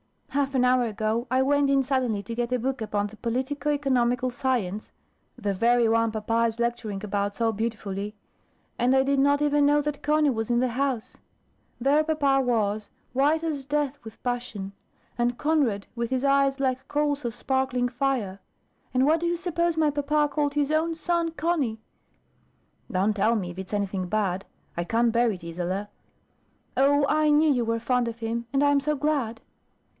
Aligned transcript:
Half 0.29 0.55
an 0.55 0.65
hour 0.65 0.85
ago, 0.85 1.27
I 1.29 1.43
went 1.43 1.69
in 1.69 1.83
suddenly 1.83 2.23
to 2.23 2.33
get 2.33 2.53
a 2.53 2.57
book 2.57 2.81
upon 2.81 3.07
the 3.07 3.17
politico 3.17 3.69
economical 3.69 4.31
science, 4.31 4.91
the 5.37 5.53
very 5.53 5.87
one 5.87 6.11
papa 6.11 6.45
is 6.47 6.57
lecturing 6.59 7.03
about 7.03 7.35
so 7.35 7.51
beautifully; 7.51 8.15
and 8.79 8.95
I 8.95 9.03
did 9.03 9.19
not 9.19 9.43
even 9.43 9.65
know 9.67 9.81
that 9.81 10.01
Conny 10.01 10.31
was 10.31 10.49
in 10.49 10.59
the 10.59 10.69
house. 10.69 11.17
There 11.79 12.03
papa 12.03 12.41
was, 12.41 12.89
white 13.13 13.43
as 13.43 13.65
death 13.65 13.99
with 14.03 14.23
passion; 14.23 14.71
and 15.19 15.37
Conrad 15.37 15.85
with 15.95 16.09
his 16.09 16.23
eyes 16.23 16.59
like 16.59 16.87
coals 16.87 17.23
of 17.23 17.35
sparkling 17.35 17.89
fire; 17.89 18.39
and 18.95 19.05
what 19.05 19.19
do 19.19 19.27
you 19.27 19.37
suppose 19.37 19.77
my 19.77 19.91
papa 19.91 20.27
called 20.31 20.55
his 20.55 20.71
own 20.71 20.95
son 20.95 21.31
Conny?" 21.31 21.77
"Don't 22.89 23.13
tell 23.15 23.35
me, 23.35 23.51
if 23.51 23.59
it's 23.59 23.73
anything 23.73 24.07
bad. 24.07 24.45
I 24.75 24.83
can't 24.83 25.11
bear 25.11 25.29
it, 25.31 25.43
Isola." 25.43 25.89
"Oh, 26.75 27.05
I 27.07 27.29
knew 27.29 27.51
you 27.51 27.65
were 27.65 27.79
fond 27.79 28.07
of 28.07 28.19
him, 28.19 28.47
and 28.51 28.63
I 28.63 28.71
am 28.71 28.79
so 28.79 28.95
glad!" 28.95 29.41